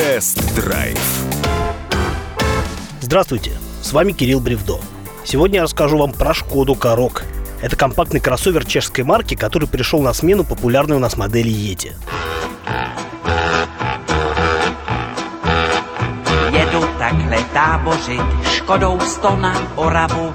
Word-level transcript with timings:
Тест-драйв. 0.00 0.98
Здравствуйте, 3.02 3.52
с 3.82 3.92
вами 3.92 4.12
Кирилл 4.12 4.40
Бревдо. 4.40 4.80
Сегодня 5.26 5.56
я 5.56 5.64
расскажу 5.64 5.98
вам 5.98 6.12
про 6.12 6.32
Шкоду 6.32 6.74
Корок. 6.74 7.24
Это 7.60 7.76
компактный 7.76 8.18
кроссовер 8.18 8.64
чешской 8.64 9.04
марки, 9.04 9.34
который 9.34 9.68
пришел 9.68 10.00
на 10.00 10.14
смену 10.14 10.44
популярной 10.44 10.96
у 10.96 11.00
нас 11.00 11.18
модели 11.18 11.50
Yeti. 11.50 11.92
Jedu 16.50 16.80
takhle 16.98 17.38
tábořit 17.52 18.22
Škodou 18.56 19.00
sto 19.00 19.36
na 19.36 19.52
Oravu 19.76 20.32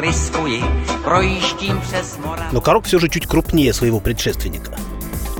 riskuji 0.00 0.64
Projíždím 1.04 1.80
přes 1.80 2.18
Moravu 2.24 2.52
Но 2.52 2.60
Корок 2.60 2.84
все 2.84 2.98
же 2.98 3.08
чуть 3.08 3.26
крупнее 3.26 3.72
своего 3.74 4.00
предшественника. 4.00 4.87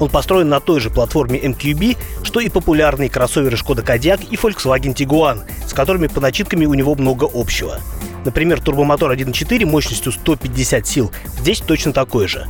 Он 0.01 0.09
построен 0.09 0.49
на 0.49 0.61
той 0.61 0.81
же 0.81 0.91
платформе 0.91 1.41
MQB, 1.41 1.97
что 2.23 2.41
и 2.41 2.49
популярные 2.49 3.11
кроссоверы 3.11 3.57
Шкода 3.57 3.83
Кодиак 3.83 4.21
и 4.31 4.37
Volkswagen 4.37 4.95
Tiguan, 4.95 5.41
с 5.67 5.73
которыми 5.73 6.07
по 6.07 6.21
начитками 6.21 6.67
у 6.67 6.75
него 6.75 6.95
много 6.95 7.29
общего. 7.33 7.81
Например, 8.25 8.61
турбомотор 8.61 9.13
1.4 9.13 9.65
мощностью 9.65 10.13
150 10.13 10.87
сил 10.87 11.11
здесь 11.39 11.61
точно 11.61 11.93
такой 11.93 12.29
же. 12.29 12.47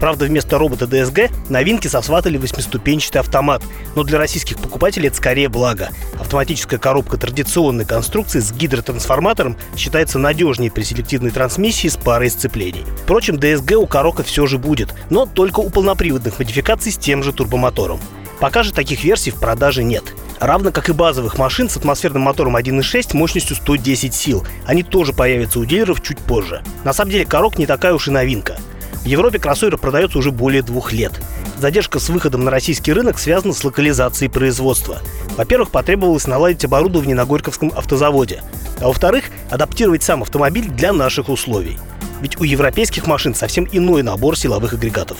Правда, 0.00 0.26
вместо 0.26 0.58
робота 0.58 0.84
DSG 0.84 1.30
новинки 1.48 1.88
сосватали 1.88 2.36
восьмиступенчатый 2.36 3.20
автомат, 3.20 3.62
но 3.94 4.02
для 4.02 4.18
российских 4.18 4.58
покупателей 4.58 5.08
это 5.08 5.16
скорее 5.16 5.48
благо. 5.48 5.90
Автоматическая 6.18 6.78
коробка 6.78 7.16
традиционной 7.16 7.84
конструкции 7.84 8.40
с 8.40 8.52
гидротрансформатором 8.52 9.56
считается 9.76 10.18
надежнее 10.18 10.70
при 10.70 10.82
селективной 10.82 11.30
трансмиссии 11.30 11.88
с 11.88 11.96
парой 11.96 12.30
сцеплений. 12.30 12.84
Впрочем, 13.04 13.36
DSG 13.36 13.74
у 13.74 13.86
Корока 13.86 14.22
все 14.22 14.46
же 14.46 14.58
будет, 14.58 14.94
но 15.10 15.26
только 15.26 15.60
у 15.60 15.70
полноприводных 15.70 16.38
модификаций 16.38 16.92
с 16.92 16.98
тем 16.98 17.22
же 17.22 17.32
турбомотором. 17.32 18.00
Пока 18.40 18.62
же 18.62 18.72
таких 18.72 19.04
версий 19.04 19.30
в 19.30 19.40
продаже 19.40 19.84
нет. 19.84 20.04
Равно 20.40 20.72
как 20.72 20.88
и 20.88 20.92
базовых 20.92 21.38
машин 21.38 21.70
с 21.70 21.76
атмосферным 21.76 22.22
мотором 22.22 22.56
1.6 22.56 23.16
мощностью 23.16 23.56
110 23.56 24.12
сил. 24.12 24.44
Они 24.66 24.82
тоже 24.82 25.12
появятся 25.12 25.60
у 25.60 25.64
дилеров 25.64 26.02
чуть 26.02 26.18
позже. 26.18 26.62
На 26.82 26.92
самом 26.92 27.12
деле, 27.12 27.24
Корок 27.24 27.56
не 27.56 27.66
такая 27.66 27.94
уж 27.94 28.08
и 28.08 28.10
новинка. 28.10 28.58
В 29.04 29.06
Европе 29.06 29.38
кроссовер 29.38 29.76
продается 29.76 30.16
уже 30.16 30.30
более 30.30 30.62
двух 30.62 30.94
лет. 30.94 31.12
Задержка 31.58 31.98
с 31.98 32.08
выходом 32.08 32.44
на 32.44 32.50
российский 32.50 32.90
рынок 32.90 33.18
связана 33.18 33.52
с 33.52 33.62
локализацией 33.62 34.30
производства. 34.30 35.02
Во-первых, 35.36 35.70
потребовалось 35.70 36.26
наладить 36.26 36.64
оборудование 36.64 37.14
на 37.14 37.26
Горьковском 37.26 37.70
автозаводе. 37.76 38.42
А 38.80 38.86
во-вторых, 38.86 39.24
адаптировать 39.50 40.02
сам 40.02 40.22
автомобиль 40.22 40.70
для 40.70 40.94
наших 40.94 41.28
условий. 41.28 41.78
Ведь 42.22 42.40
у 42.40 42.44
европейских 42.44 43.06
машин 43.06 43.34
совсем 43.34 43.68
иной 43.70 44.02
набор 44.02 44.38
силовых 44.38 44.72
агрегатов. 44.72 45.18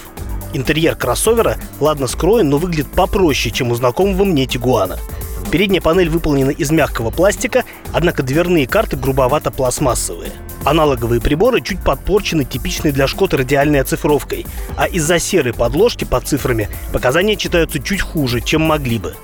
Интерьер 0.55 0.97
кроссовера 0.97 1.59
ладно 1.79 2.07
скроен, 2.07 2.49
но 2.49 2.57
выглядит 2.57 2.91
попроще, 2.91 3.55
чем 3.55 3.71
у 3.71 3.75
знакомого 3.75 4.25
мне 4.25 4.47
Тигуана. 4.47 4.99
Передняя 5.55 5.81
панель 5.81 6.09
выполнена 6.09 6.51
из 6.51 6.73
мягкого 6.73 7.13
пластика, 7.13 7.63
однако 7.93 8.25
дверные 8.25 8.67
карты 8.67 8.97
грубовато-пластмассовые. 8.97 10.33
Аналоговые 10.65 11.21
приборы 11.21 11.61
чуть 11.61 11.79
подпорчены 11.79 12.45
типичной 12.45 12.91
для 12.91 13.07
Шкода 13.07 13.37
радиальной 13.37 13.81
оцифровкой, 13.81 14.47
а 14.77 14.89
из-за 14.89 15.21
серой 15.21 15.53
подложки 15.53 16.03
под 16.03 16.27
цифрами 16.27 16.69
показания 16.93 17.37
читаются 17.37 17.79
чуть 17.79 18.01
хуже, 18.01 18.41
чем 18.41 18.63
могли 18.63 18.99
бы. 18.99 19.15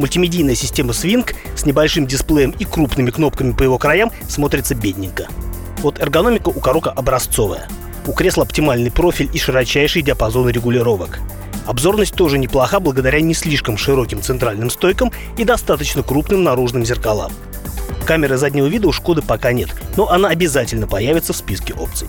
Мультимедийная 0.00 0.56
система 0.56 0.90
Swing 0.90 1.32
с 1.54 1.64
небольшим 1.64 2.04
дисплеем 2.04 2.50
и 2.58 2.64
крупными 2.64 3.10
кнопками 3.10 3.52
по 3.52 3.62
его 3.62 3.78
краям 3.78 4.10
смотрится 4.28 4.74
бедненько. 4.74 5.28
Вот 5.82 6.00
эргономика 6.00 6.48
у 6.48 6.58
Корока 6.58 6.90
образцовая. 6.90 7.68
У 8.08 8.12
кресла 8.12 8.42
оптимальный 8.42 8.90
профиль 8.90 9.30
и 9.32 9.38
широчайший 9.38 10.02
диапазон 10.02 10.48
регулировок. 10.48 11.20
Обзорность 11.70 12.16
тоже 12.16 12.36
неплоха 12.36 12.80
благодаря 12.80 13.20
не 13.20 13.32
слишком 13.32 13.78
широким 13.78 14.20
центральным 14.20 14.70
стойкам 14.70 15.12
и 15.38 15.44
достаточно 15.44 16.02
крупным 16.02 16.42
наружным 16.42 16.84
зеркалам. 16.84 17.30
Камеры 18.04 18.38
заднего 18.38 18.66
вида 18.66 18.88
у 18.88 18.92
Шкоды 18.92 19.22
пока 19.22 19.52
нет, 19.52 19.68
но 19.96 20.10
она 20.10 20.30
обязательно 20.30 20.88
появится 20.88 21.32
в 21.32 21.36
списке 21.36 21.72
опций. 21.74 22.08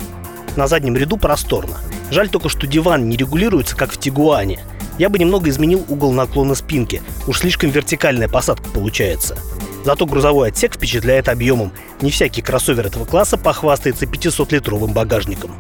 На 0.56 0.66
заднем 0.66 0.98
ряду 0.98 1.16
просторно. 1.16 1.78
Жаль 2.10 2.30
только, 2.30 2.50
что 2.50 2.66
диван 2.66 3.08
не 3.08 3.18
регулируется, 3.18 3.76
как 3.76 3.92
в 3.92 4.00
Тигуане. 4.00 4.60
Я 4.98 5.10
бы 5.10 5.20
немного 5.20 5.48
изменил 5.52 5.86
угол 5.90 6.12
наклона 6.12 6.56
спинки. 6.56 7.04
Уж 7.28 7.42
слишком 7.42 7.70
вертикальная 7.70 8.28
посадка 8.28 8.68
получается. 8.72 9.38
Зато 9.86 10.08
грузовой 10.08 10.50
отсек 10.50 10.74
впечатляет 10.74 11.30
объемом. 11.30 11.72
Не 12.02 12.10
всякий 12.10 12.42
кроссовер 12.42 12.88
этого 12.88 13.06
класса 13.06 13.38
похвастается 13.38 14.08
500-литровым 14.08 14.92
багажником. 14.92 15.52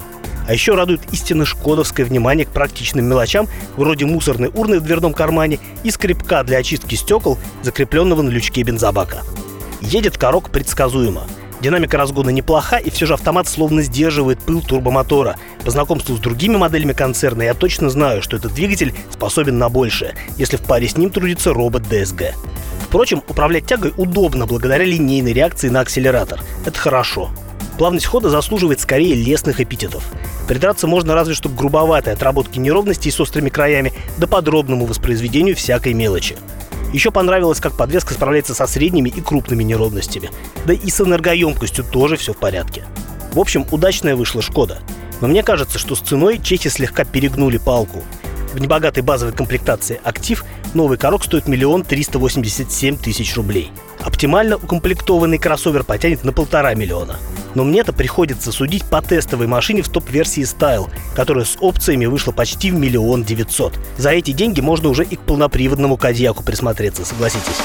А 0.47 0.53
еще 0.53 0.75
радует 0.75 1.01
истинно 1.11 1.45
шкодовское 1.45 2.05
внимание 2.05 2.45
к 2.45 2.49
практичным 2.49 3.05
мелочам, 3.05 3.47
вроде 3.77 4.05
мусорной 4.05 4.49
урны 4.53 4.79
в 4.79 4.83
дверном 4.83 5.13
кармане 5.13 5.59
и 5.83 5.91
скребка 5.91 6.43
для 6.43 6.57
очистки 6.57 6.95
стекол, 6.95 7.37
закрепленного 7.63 8.21
на 8.21 8.29
лючке 8.29 8.63
бензобака. 8.63 9.19
Едет 9.81 10.17
корок 10.17 10.49
предсказуемо. 10.49 11.23
Динамика 11.61 11.97
разгона 11.97 12.31
неплоха, 12.31 12.77
и 12.77 12.89
все 12.89 13.05
же 13.05 13.13
автомат 13.13 13.47
словно 13.47 13.83
сдерживает 13.83 14.39
пыл 14.39 14.61
турбомотора. 14.61 15.35
По 15.63 15.69
знакомству 15.69 16.15
с 16.15 16.19
другими 16.19 16.57
моделями 16.57 16.93
концерна 16.93 17.43
я 17.43 17.53
точно 17.53 17.91
знаю, 17.91 18.23
что 18.23 18.35
этот 18.35 18.53
двигатель 18.53 18.95
способен 19.11 19.59
на 19.59 19.69
большее, 19.69 20.15
если 20.37 20.57
в 20.57 20.61
паре 20.61 20.87
с 20.87 20.97
ним 20.97 21.11
трудится 21.11 21.53
робот 21.53 21.83
DSG. 21.83 22.33
Впрочем, 22.87 23.21
управлять 23.29 23.67
тягой 23.67 23.93
удобно 23.95 24.47
благодаря 24.47 24.83
линейной 24.83 25.33
реакции 25.33 25.69
на 25.69 25.81
акселератор. 25.81 26.41
Это 26.65 26.77
хорошо. 26.79 27.29
Плавность 27.77 28.05
хода 28.05 28.29
заслуживает 28.29 28.79
скорее 28.79 29.15
лесных 29.15 29.59
эпитетов. 29.59 30.03
Придраться 30.47 30.87
можно 30.87 31.15
разве 31.15 31.33
что 31.33 31.49
к 31.49 31.55
грубоватой 31.55 32.13
отработке 32.13 32.59
неровностей 32.59 33.11
с 33.11 33.19
острыми 33.19 33.49
краями 33.49 33.93
до 34.17 34.27
подробному 34.27 34.85
воспроизведению 34.85 35.55
всякой 35.55 35.93
мелочи. 35.93 36.37
Еще 36.93 37.09
понравилось, 37.09 37.61
как 37.61 37.77
подвеска 37.77 38.13
справляется 38.13 38.53
со 38.53 38.67
средними 38.67 39.09
и 39.09 39.21
крупными 39.21 39.63
неровностями. 39.63 40.29
Да 40.65 40.73
и 40.73 40.89
с 40.89 40.99
энергоемкостью 40.99 41.85
тоже 41.85 42.17
все 42.17 42.33
в 42.33 42.37
порядке. 42.37 42.83
В 43.33 43.39
общем, 43.39 43.65
удачная 43.71 44.15
вышла 44.15 44.41
Шкода. 44.41 44.79
Но 45.21 45.27
мне 45.27 45.41
кажется, 45.41 45.79
что 45.79 45.95
с 45.95 45.99
ценой 45.99 46.39
чехи 46.39 46.67
слегка 46.67 47.05
перегнули 47.05 47.57
палку. 47.57 48.03
В 48.53 48.59
небогатой 48.59 49.03
базовой 49.03 49.33
комплектации 49.33 50.01
«Актив» 50.03 50.43
новый 50.73 50.97
корок 50.97 51.23
стоит 51.23 51.47
миллион 51.47 51.85
триста 51.85 52.19
восемьдесят 52.19 52.69
семь 52.73 52.97
тысяч 52.97 53.37
рублей. 53.37 53.71
Оптимально 54.01 54.57
укомплектованный 54.57 55.37
кроссовер 55.37 55.85
потянет 55.85 56.25
на 56.25 56.33
полтора 56.33 56.73
миллиона. 56.73 57.17
Но 57.53 57.63
мне-то 57.63 57.93
приходится 57.93 58.51
судить 58.51 58.85
по 58.85 59.01
тестовой 59.01 59.47
машине 59.47 59.81
в 59.81 59.89
топ-версии 59.89 60.43
Style, 60.43 60.89
которая 61.15 61.45
с 61.45 61.57
опциями 61.59 62.05
вышла 62.05 62.31
почти 62.31 62.71
в 62.71 62.75
миллион 62.75 63.23
девятьсот. 63.23 63.73
За 63.97 64.11
эти 64.11 64.31
деньги 64.31 64.61
можно 64.61 64.89
уже 64.89 65.03
и 65.03 65.15
к 65.15 65.21
полноприводному 65.21 65.97
Кадьяку 65.97 66.43
присмотреться, 66.43 67.05
согласитесь. 67.05 67.55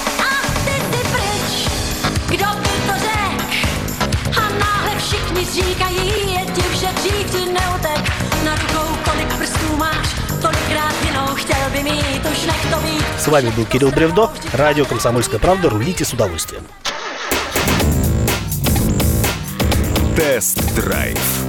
С 13.19 13.29
вами 13.29 13.51
был 13.57 13.65
Кирилл 13.65 13.91
Бревдо, 13.91 14.31
радио 14.53 14.85
«Комсомольская 14.85 15.41
правда». 15.41 15.69
Рулите 15.69 16.05
с 16.05 16.13
удовольствием. 16.13 16.63
Тест-драйв. 20.17 21.46